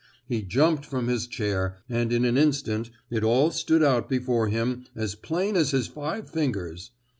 [0.25, 4.87] He jumped from his chair, and in an instant it all stood out before him
[4.95, 6.89] as plain as his five fingers!